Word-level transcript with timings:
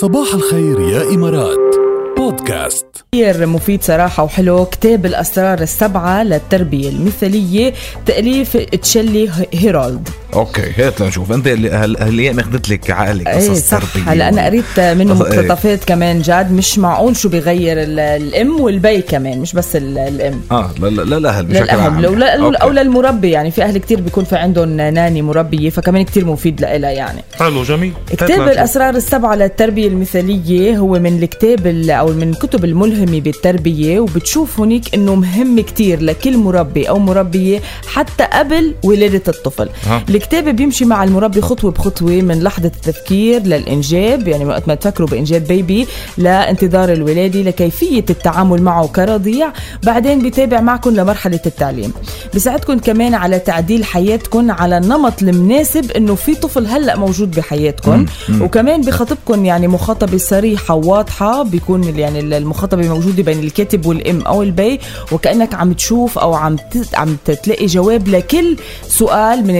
صباح 0.00 0.34
الخير 0.34 0.80
يا 0.80 1.02
إمارات. 1.02 1.76
بودكاست. 2.16 2.86
كثير 3.12 3.46
مفيد 3.46 3.82
صراحة 3.82 4.22
وحلو. 4.22 4.64
كتاب 4.64 5.06
الأسرار 5.06 5.60
السبعة 5.60 6.22
للتربية 6.22 6.88
المثالية 6.88 7.74
تأليف 8.06 8.56
تشلي 8.56 9.30
هيرولد. 9.54 10.08
Okay 10.34 10.72
هات 10.78 11.00
لنشوف. 11.00 11.32
أنت 11.32 11.46
اللي 11.46 11.70
هل- 11.70 11.96
هالايام 11.96 12.38
أخذت 12.38 12.68
لك 12.68 12.90
عقلك 12.90 13.26
إيه 13.28 13.34
قصص 13.50 13.68
صح. 13.68 13.78
تربية 13.78 14.12
هلا 14.12 14.28
أنا 14.28 14.44
قريت 14.44 14.80
منه 14.80 15.12
إيه. 15.12 15.18
مقتطفات 15.18 15.84
كمان 15.84 16.22
جاد 16.22 16.52
مش 16.52 16.78
معقول 16.78 17.16
شو 17.16 17.28
بيغير 17.28 17.82
ال- 17.82 18.00
الأم 18.00 18.60
والبي 18.60 19.02
كمان 19.02 19.38
مش 19.40 19.52
بس 19.52 19.76
ال- 19.76 19.98
الأم. 19.98 20.40
آه 20.52 20.70
لا 20.80 20.88
لا 20.88 21.02
لا 21.02 21.16
الاهل 21.18 21.46
بشكل 21.46 21.62
للاهل 21.64 21.80
عام. 21.80 22.04
Okay. 22.04 22.56
أو 22.62 22.70
للمربي 22.70 23.30
يعني 23.30 23.50
في 23.50 23.62
أهل 23.62 23.78
كتير 23.78 24.00
بيكون 24.00 24.24
في 24.24 24.36
عندهم 24.36 24.68
nanny 24.68 25.22
مربية 25.22 25.70
فكمان 25.70 26.04
كتير 26.04 26.24
مفيد 26.24 26.60
لها 26.60 26.90
يعني. 26.90 27.22
حلو 27.38 27.62
جميل. 27.62 27.92
كتاب 28.10 28.30
لنشوف. 28.30 28.48
الأسرار 28.48 28.94
السبعة 28.96 29.34
للتربية 29.34 29.88
المثالية 29.88 30.78
هو 30.78 30.98
من 30.98 31.22
الكتاب 31.22 31.66
ال- 31.66 31.90
أو 31.90 32.06
من 32.08 32.30
الكتب 32.30 32.64
الملهمة 32.64 33.20
بالتربية 33.20 34.00
وبتشوف 34.00 34.60
هنيك 34.60 34.94
إنه 34.94 35.14
مهم 35.14 35.60
كتير 35.60 36.02
لكل 36.02 36.36
مربي 36.38 36.88
أو 36.88 36.98
مربية 36.98 37.60
حتى 37.86 38.24
قبل 38.32 38.74
ولادة 38.84 39.22
الطفل. 39.28 39.68
ها. 39.86 40.02
الكتاب 40.20 40.56
بيمشي 40.56 40.84
مع 40.84 41.04
المربي 41.04 41.40
خطوة 41.40 41.70
بخطوة 41.70 42.10
من 42.10 42.42
لحظة 42.42 42.66
التفكير 42.66 43.42
للإنجاب 43.42 44.28
يعني 44.28 44.44
وقت 44.44 44.68
ما 44.68 44.74
تفكروا 44.74 45.08
بإنجاب 45.08 45.44
بيبي 45.44 45.86
لانتظار 46.18 46.92
الولادة 46.92 47.42
لكيفية 47.42 48.04
التعامل 48.10 48.62
معه 48.62 48.86
كرضيع 48.88 49.52
بعدين 49.82 50.22
بيتابع 50.22 50.60
معكم 50.60 50.90
لمرحلة 50.90 51.40
التعليم. 51.46 51.92
بيساعدكم 52.32 52.78
كمان 52.78 53.14
على 53.14 53.38
تعديل 53.38 53.84
حياتكم 53.84 54.50
على 54.50 54.78
النمط 54.78 55.22
المناسب 55.22 55.90
إنه 55.90 56.14
في 56.14 56.34
طفل 56.34 56.66
هلأ 56.66 56.96
موجود 56.96 57.30
بحياتكم. 57.30 58.06
وكمان 58.40 58.80
بخاطبكم 58.80 59.44
يعني 59.44 59.68
مخاطبة 59.68 60.18
صريحة 60.18 60.74
وواضحة 60.74 61.42
بيكون 61.42 61.98
يعني 61.98 62.20
المخاطبة 62.20 62.88
موجودة 62.88 63.22
بين 63.22 63.40
الكاتب 63.40 63.86
والأم 63.86 64.20
أو 64.20 64.42
البي 64.42 64.80
وكأنك 65.12 65.54
عم 65.54 65.72
تشوف 65.72 66.18
أو 66.18 66.34
عم 66.34 66.56
عم 66.94 67.16
تلاقي 67.42 67.66
جواب 67.66 68.08
لكل 68.08 68.56
سؤال 68.88 69.46
من 69.46 69.58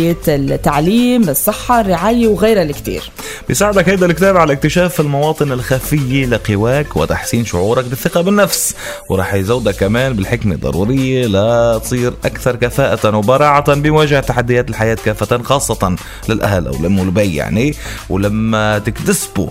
الناحيات 0.00 0.28
التعليم 0.28 1.28
الصحة 1.28 1.80
الرعاية 1.80 2.28
وغيرها 2.28 2.62
الكتير. 2.62 3.10
بيساعدك 3.48 3.88
هيدا 3.88 4.06
الكتاب 4.06 4.36
على 4.36 4.52
اكتشاف 4.52 5.00
المواطن 5.00 5.52
الخفية 5.52 6.26
لقواك 6.26 6.96
وتحسين 6.96 7.44
شعورك 7.44 7.84
بالثقة 7.84 8.20
بالنفس. 8.20 8.74
ورح 9.08 9.34
يزودك 9.34 9.74
كمان 9.76 10.12
بالحكمة 10.12 10.54
الضرورية 10.54 11.26
لتصير 11.26 12.12
أكثر 12.24 12.56
كفاءة 12.56 13.16
وبراعة 13.16 13.74
بمواجهة 13.74 14.20
تحديات 14.20 14.70
الحياة 14.70 14.96
كافة 15.04 15.42
خاصة 15.42 15.96
للأهل 16.28 16.66
أو 16.66 16.74
الأم 16.74 16.98
والبي 16.98 17.34
يعني. 17.36 17.74
ولما 18.10 18.78
تكتسبوا 18.78 19.48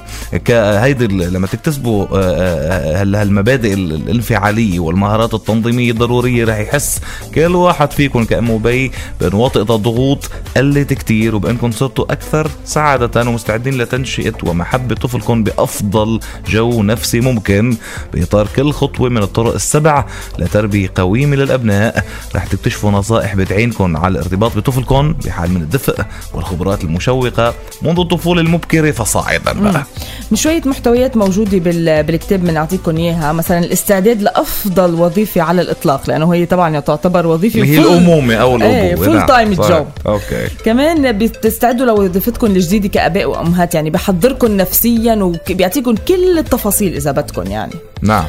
هيدي 0.50 1.08
لما 1.08 1.47
تكتسبوا 1.47 2.06
آه، 2.11 2.16
آه، 2.16 3.02
هال- 3.02 3.16
هالمبادئ 3.16 3.73
ال- 3.73 3.94
الانفعالية 3.94 4.80
والمهارات 4.80 5.34
التنظيمية 5.34 5.91
الضرورية 5.91 6.45
رح 6.45 6.58
يحس 6.58 7.00
كل 7.36 7.56
واحد 7.56 7.91
فيكم 7.91 8.23
كأم 8.25 8.50
وبي 8.50 8.91
بأن 9.22 9.34
وطئة 9.34 9.61
الضغوط 9.75 10.30
قلت 10.58 10.94
كتير 10.94 11.36
وبأنكم 11.36 11.72
صرتوا 11.72 12.12
أكثر 12.12 12.52
سعادة 12.66 13.22
ومستعدين 13.22 13.78
لتنشئة 13.78 14.34
ومحبة 14.44 14.96
طفلكم 14.96 15.44
بأفضل 15.44 16.20
جو 16.48 16.84
نفسي 16.84 17.20
ممكن 17.20 17.78
بإطار 18.14 18.48
كل 18.56 18.72
خطوة 18.72 19.09
من 19.09 19.23
الطرق 19.23 19.54
السبع 19.54 20.06
لتربية 20.40 20.92
قويمة 20.96 21.36
للأبناء. 21.36 22.04
رح 22.36 22.46
تكتشفوا 22.46 22.92
نصائح 22.92 23.36
بتعينكم 23.36 23.98
على 23.98 24.12
الارتباط 24.12 24.58
بطفلكم 24.58 25.14
بحال 25.26 25.52
من 25.52 25.62
الدفء 25.62 26.02
والخبرات 26.34 26.84
المشوقة 26.84 27.53
منذ 27.81 28.00
الطفولة 28.00 28.42
المبكرة 28.42 28.92
فصاعدا 28.92 29.53
بقى. 29.53 29.84
من 30.31 30.38
شوية 30.38 30.62
محتويات 30.66 31.18
موجودة 31.18 31.58
بال- 31.58 32.03
بالكتاب 32.03 32.44
بنعطيكم 32.44 32.98
إياها. 32.98 33.34
مثلا 33.34 33.59
الاستعداد 33.59 34.22
لأفضل 34.22 34.94
وظيفة 34.94 35.42
على 35.42 35.62
الإطلاق 35.62 36.02
لأنه 36.09 36.34
هي 36.34 36.46
طبعا 36.46 36.80
تعتبر 36.80 37.28
وظيفة 37.28 37.59
اللي 37.62 37.78
هي 37.78 37.84
full- 37.84 37.88
الأمومة 37.88 38.34
أو 38.36 38.56
إيه 38.62 38.96
full. 38.96 39.25
time. 39.25 39.53
job 39.53 39.88
okay. 40.31 40.47
كمان 40.66 41.17
بتستعدوا 41.17 41.85
لوظيفتكم 41.85 42.47
الجديدة 42.47 42.88
كآباء 42.88 43.25
وأمهات 43.25 43.75
يعني 43.75 43.90
بحضركم 43.90 44.57
نفسيا 44.57 45.16
وبيعطيكم 45.16 45.95
كل 45.95 46.38
التفاصيل 46.40 46.95
إذا 46.95 47.12
بدكم 47.12 47.51
يعني. 47.51 47.73
نعم. 48.01 48.25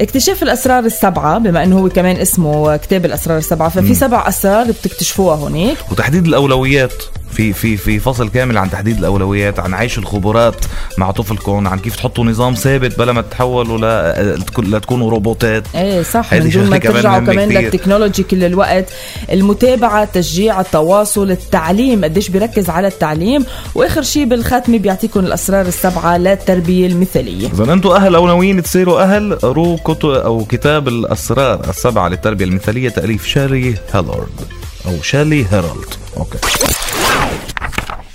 اكتشاف 0.00 0.42
الأسرار 0.42 0.84
السبعة 0.84 1.38
بما 1.38 1.62
أنه 1.64 1.78
هو 1.78 1.88
كمان 1.88 2.16
اسمه 2.16 2.76
كتاب 2.76 3.04
الأسرار 3.04 3.38
السبعة 3.38 3.68
ففي 3.68 3.94
سبع 3.94 4.28
أسرار 4.28 4.66
بتكتشفوها 4.66 5.36
هناك. 5.36 5.76
وتحديد 5.92 6.26
الأولويات. 6.26 6.92
في 7.38 7.52
في 7.52 7.76
في 7.76 7.98
فصل 7.98 8.28
كامل 8.28 8.58
عن 8.58 8.70
تحديد 8.70 8.98
الأولويات 8.98 9.60
عن 9.60 9.74
عيش 9.74 9.98
الخبرات 9.98 10.54
مع 10.98 11.10
طفلكم 11.10 11.68
عن 11.68 11.78
كيف 11.78 11.96
تحطوا 11.96 12.24
نظام 12.24 12.54
ثابت 12.54 12.98
بلا 12.98 13.12
ما 13.12 13.22
تتحولوا 13.22 13.78
ل- 13.78 14.40
لتكون- 14.40 14.64
لتكونوا 14.74 15.10
روبوتات. 15.10 15.62
إيه 15.74 16.02
صح 16.02 16.34
من 16.34 16.48
دون 16.50 16.70
ما 16.70 16.78
ترجعوا 16.78 17.18
كمان. 17.18 17.48
للتكنولوجي 17.48 18.22
كل 18.22 18.44
الوقت. 18.44 18.84
المتابعة 19.32 20.04
تشجيع 20.04 20.60
التواصل 20.60 21.30
التعليم 21.30 22.04
قديش 22.04 22.28
بيركز 22.28 22.70
على 22.70 22.88
التعليم. 22.88 23.44
وآخر 23.74 24.02
شيء 24.02 24.24
بالختمة 24.24 24.78
بيعطيكم 24.78 25.20
الأسرار 25.20 25.66
السبعة 25.66 26.16
للتربية 26.16 26.86
المثالية. 26.86 27.46
إذا 27.48 27.72
أنتم 27.72 27.90
أهل 27.90 28.14
أو 28.14 28.26
ناويين 28.26 28.62
تصيروا 28.62 29.02
أهل 29.02 29.34
قروا 29.34 29.76
كتب 29.84 30.08
أو 30.10 30.44
كتاب 30.44 30.88
الأسرار 30.88 31.60
السبعة 31.70 32.08
للتربية 32.08 32.44
المثالية 32.44 32.88
تأليف 32.88 33.26
شاري 33.26 33.74
هيلارد 33.94 34.28
أو 34.86 35.02
شالي 35.02 35.46
هيرالد. 35.52 35.94
Okay. 36.16 36.38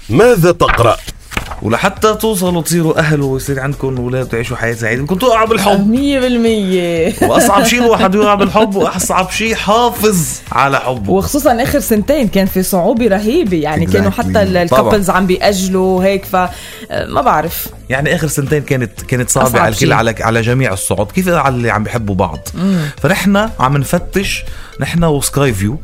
ماذا 0.10 0.52
تقرأ؟ 0.52 0.98
ولحتى 1.62 2.14
توصلوا 2.14 2.62
تصيروا 2.62 3.00
أهل 3.00 3.22
ويصير 3.22 3.60
عندكم 3.60 3.98
أولاد 3.98 4.26
وتعيشوا 4.26 4.58
حياة 4.58 4.74
سعيدة 4.74 5.02
بدكم 5.02 5.16
توقعوا 5.16 5.48
بالحب 5.48 5.90
مية 5.90 6.20
بالمية 6.20 7.14
وأصعب 7.22 7.64
شيء 7.64 7.84
الواحد 7.84 8.16
يوقع 8.16 8.36
بالحب 8.36 8.76
وأصعب 8.76 9.32
شيء 9.32 9.52
يحافظ 9.52 10.28
على 10.52 10.80
حبه 10.80 11.12
وخصوصا 11.12 11.64
آخر 11.64 11.80
سنتين 11.80 12.28
كان 12.28 12.46
في 12.46 12.64
صعوبة 12.64 13.08
رهيبة 13.08 13.58
يعني 13.58 13.88
Exactly. 13.88 13.94
كانوا 13.94 14.12
حتى. 14.12 14.42
ال 14.42 14.50
couples 14.50 15.10
عم 15.10 15.28
بيأجلوا 15.28 16.04
هيك 16.04 16.26
ف 16.26 16.36
ما 16.92 17.22
بعرف 17.22 17.68
يعني 17.90 18.16
آخر 18.16 18.28
سنتين 18.28 18.62
كانت 18.62 19.02
كانت 19.02 19.30
صعبة 19.30 19.60
على 19.60 19.74
الكل. 19.74 19.94
على 19.94 20.16
على 20.20 20.42
جميع 20.42 20.74
الصعد 20.74 21.12
كيف 21.12 21.30
على 21.30 21.56
اللي 21.56 21.70
عم 21.72 21.84
بيحبوا 21.84 22.16
بعض 22.16 22.48
فنحن 23.02 23.50
عم 23.60 23.78
نفتش 23.78 24.44
نحن 24.80 25.04
وسكاي 25.04 25.54
فيو 25.54 25.78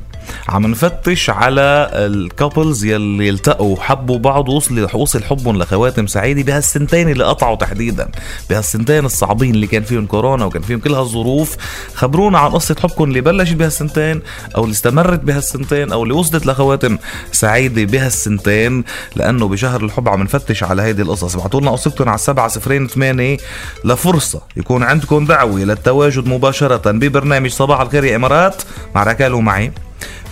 عم 0.49 0.67
نفتش 0.67 1.29
على 1.29 1.89
ال 1.93 2.05
couples 2.05 2.85
يلي 2.85 3.27
يلتقوا 3.27 3.73
وحبوا 3.73 4.17
بعض 4.17 4.49
ووصل 4.49 4.87
وصل 4.93 5.23
حبهم 5.23 5.57
لخواتم 5.57 6.07
سعيدة 6.07 6.41
بهالسنتين 6.41 7.09
اللي 7.09 7.23
قطعوا 7.23 7.55
تحديدا. 7.55 8.11
بهالسنتين 8.49 9.05
الصعبين 9.05 9.55
اللي 9.55 9.67
كان 9.67 9.83
فيهم 9.83 10.05
كورونا 10.05 10.45
وكان 10.45 10.61
فيهم 10.61 10.79
كل 10.79 10.93
هالظروف. 10.93 11.55
خبرونا 11.95 12.39
عن 12.39 12.51
قصة 12.51 12.75
حبكم 12.79 13.03
اللي 13.03 13.21
بلشت 13.21 13.53
بهالسنتين 13.53 14.21
أو 14.55 14.63
اللي 14.63 14.73
استمرت 14.73 15.19
بهالسنتين 15.19 15.91
أو 15.91 16.03
اللي 16.03 16.13
وصلت 16.13 16.45
لخواتم 16.45 16.97
سعيدة 17.31 17.83
بهالسنتين. 17.83 18.83
لأنه 19.15 19.47
بشهر 19.47 19.83
الحب 19.83 20.09
عم 20.09 20.23
نفتش 20.23 20.63
على 20.63 20.81
هيدي 20.81 21.01
القصص. 21.01 21.35
ابعتوا 21.35 21.61
لنا 21.61 21.71
قصتكم 21.71 22.09
على 22.09 22.15
السبعة 22.15 22.47
صفرين 22.47 22.87
ثمانية. 22.87 23.37
لفرصة 23.85 24.41
يكون 24.57 24.83
عندكم 24.83 25.25
دعوة 25.25 25.59
للتواجد 25.59 26.27
مباشرة 26.27 26.91
ببرنامج 26.91 27.49
صباح 27.49 27.81
الخير 27.81 28.03
يا 28.03 28.15
إمارات. 28.15 28.61
مع 28.95 29.03
ركال 29.03 29.33
ومعي 29.33 29.71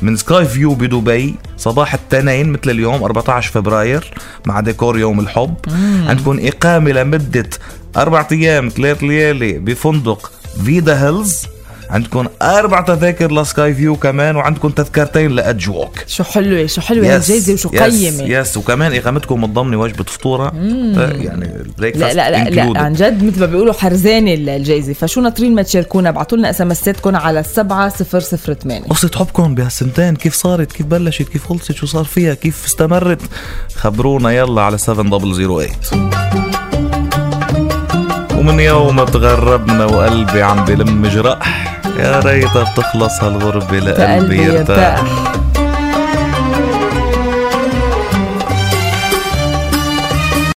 من 0.02 0.16
سكاي 0.16 0.46
فيو 0.46 0.74
بدبي 0.74 1.36
صباح 1.58 1.94
الاثنين 1.94 2.50
مثل 2.50 2.70
اليوم 2.70 3.04
14 3.04 3.52
فبراير 3.52 4.14
مع 4.46 4.60
ديكور 4.60 5.00
يوم 5.00 5.20
الحب. 5.20 5.54
عندكم 6.08 6.40
إقامة 6.42 6.92
لمدة 6.92 7.50
أربع 7.98 8.28
أيام 8.32 8.70
ثلاث 8.70 9.04
ليالي 9.04 9.60
بفندق 9.60 10.32
فيدا 10.66 11.06
هيلز 11.08 11.42
عندكم 11.90 12.26
أربع 12.42 12.82
تذاكر 12.82 13.32
لسكاي 13.32 13.74
فيو 13.74 13.96
كمان 13.96 14.36
وعندكم 14.36 14.70
تذكرتين 14.70 15.32
لأجوك 15.32 16.04
شو 16.08 16.24
حلوة 16.24 16.66
شو 16.66 16.82
حلوة 16.82 17.08
yes، 17.08 17.14
هالجايزة 17.14 17.54
وشو 17.54 17.70
yes، 17.74 17.82
قيمة. 17.82 18.24
yes 18.24 18.58
وكمان 18.58 18.94
إقامتكم 18.94 19.42
متضمنه 19.42 19.78
وجبه 19.78 20.04
فطورة. 20.04 20.48
آه، 20.48 21.12
يعني 21.12 21.46
ال 21.56 21.63
break 21.63 21.98
لا 21.98 22.14
لا 22.14 22.32
لا, 22.32 22.50
لا 22.50 22.80
عن 22.80 22.94
جد 22.94 23.24
مثل 23.24 23.40
ما 23.40 23.46
بيقولوا 23.46 23.74
حرزانة 23.74 24.34
الجايزة. 24.34 24.94
فشو 24.94 25.22
ناطرين 25.22 25.56
ما 25.56 25.62
تشاركونا؟ 25.62 26.10
ابعتوا 26.10 26.38
لنا 26.38 26.50
SMS 26.50 26.72
اتكم 26.72 27.16
على 27.16 27.40
السبعة 27.40 27.90
صفر 27.90 28.20
صفر 28.20 28.54
ثمانية. 28.54 28.88
قصة 28.88 29.12
حبكم 29.16 29.56
بهالسنتين. 29.56 30.16
كيف 30.16 30.34
صارت؟ 30.34 30.72
كيف 30.72 30.86
بلشت؟ 30.86 31.30
كيف 31.30 31.46
خلصت؟ 31.46 31.72
شو 31.72 31.86
صار 31.86 32.04
فيها؟ 32.04 32.34
كيف 32.34 32.66
استمرت؟ 32.66 33.22
خبرونا 33.76 34.32
يلا 34.32 34.62
على 34.62 34.78
7008 34.78 35.68
ومن 38.38 38.60
يوم 38.60 39.04
تغربنا 39.04 39.86
وقلبي 39.86 40.42
عم 40.44 40.66
بلم 40.66 41.08
جرح. 41.08 41.67
يا 42.00 42.20
ريتها 42.20 42.64
بتخلص 42.74 43.24
هالغربة 43.24 43.80
لقلبي 43.80 44.04
قلبي 44.16 44.44
يرتاح 44.44 45.00
يرتاح 45.00 45.04